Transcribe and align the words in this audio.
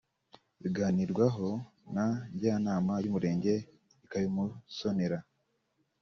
biganirwaho 0.61 1.47
na 1.95 2.05
Njyanama 2.33 2.93
y’umurenge 3.03 3.53
ikabimusonera 4.05 5.17